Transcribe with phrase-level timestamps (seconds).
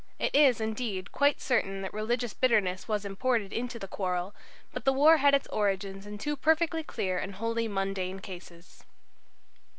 [0.17, 4.33] It is, indeed, quite certain that religious bitterness was imported into the quarrel;
[4.73, 8.83] but the war had its origin in two perfectly clear and wholly mundane causes."